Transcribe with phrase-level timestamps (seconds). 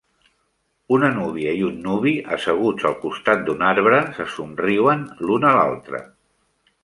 [0.95, 6.03] Una núvia i un nuvi asseguts al costat d'un arbre se somriuen l'un a l'altre.